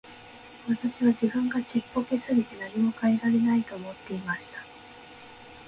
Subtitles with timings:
[0.67, 4.65] 私は自分がちっぽけすぎて何も変えられないと思っていました。